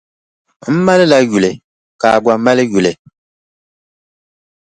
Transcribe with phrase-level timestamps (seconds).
[0.73, 1.51] M malila yuli
[1.99, 2.91] ka a gba mali yuli.